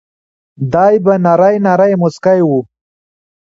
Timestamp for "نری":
1.25-1.57, 1.65-1.93